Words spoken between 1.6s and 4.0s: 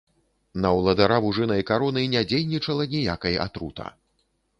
кароны не дзейнічала ніякай атрута.